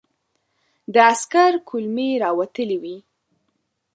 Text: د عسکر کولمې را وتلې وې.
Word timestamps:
د 0.93 0.95
عسکر 1.11 1.51
کولمې 1.69 2.09
را 2.21 2.29
وتلې 2.39 2.77
وې. 2.83 2.97